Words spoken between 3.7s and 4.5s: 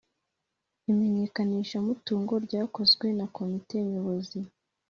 nyobozi